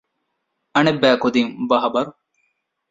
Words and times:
އަނެއްބައިކުދިން 0.73 1.51
ބަޚަބަރު 1.69 2.09